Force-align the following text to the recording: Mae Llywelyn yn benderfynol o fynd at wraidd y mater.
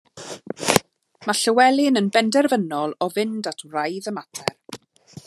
Mae 1.27 1.35
Llywelyn 1.41 2.01
yn 2.01 2.09
benderfynol 2.17 2.97
o 3.07 3.11
fynd 3.19 3.51
at 3.53 3.65
wraidd 3.75 4.11
y 4.15 4.15
mater. 4.21 4.51